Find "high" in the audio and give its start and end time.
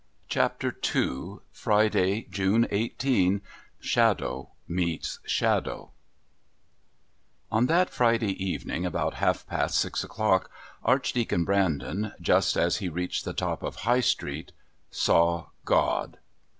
13.81-13.99